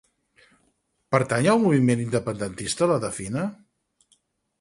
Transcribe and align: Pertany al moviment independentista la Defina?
Pertany 1.15 1.49
al 1.51 1.61
moviment 1.65 2.01
independentista 2.05 2.87
la 2.93 2.97
Defina? 3.05 3.45